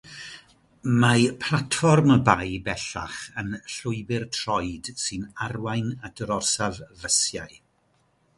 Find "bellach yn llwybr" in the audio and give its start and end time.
2.69-4.25